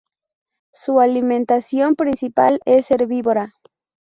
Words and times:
Su 0.73 0.99
alimentación 0.99 1.95
principal 1.95 2.59
es 2.65 2.89
herbívora. 2.89 3.53